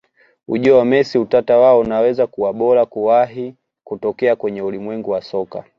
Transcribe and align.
Ujio 0.47 0.77
wa 0.77 0.85
Messi 0.85 1.17
Utata 1.17 1.57
wao 1.57 1.79
unaweza 1.79 2.27
kuwa 2.27 2.53
bora 2.53 2.85
kuwahi 2.85 3.53
kutokea 3.83 4.35
kwenye 4.35 4.61
ulimwengu 4.61 5.11
wa 5.11 5.21
soka 5.21 5.63